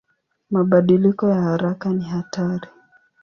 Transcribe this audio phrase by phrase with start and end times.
[0.51, 2.67] Mabadiliko ya haraka ni hatari.